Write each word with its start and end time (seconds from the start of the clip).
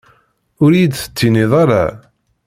Ur 0.63 0.71
iyi-d-tettinid 0.73 1.51
ara? 1.61 1.85